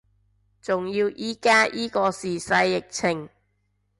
[0.63, 3.29] 仲要依家依個時勢疫情